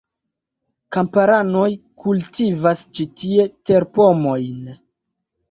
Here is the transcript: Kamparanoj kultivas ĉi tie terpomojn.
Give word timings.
Kamparanoj 0.95 1.65
kultivas 2.05 2.83
ĉi 2.99 3.07
tie 3.21 3.47
terpomojn. 3.73 4.59